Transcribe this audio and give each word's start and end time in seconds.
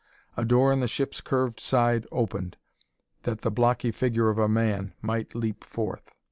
A 0.35 0.43
door 0.45 0.73
in 0.73 0.79
the 0.79 0.87
ship's 0.87 1.21
curved 1.21 1.59
side 1.59 2.07
opened 2.11 2.57
that 3.21 3.41
the 3.41 3.51
blocky 3.51 3.91
figure 3.91 4.29
of 4.29 4.39
a 4.39 4.49
man 4.49 4.95
might 5.03 5.35
leap 5.35 5.63
forth. 5.63 6.15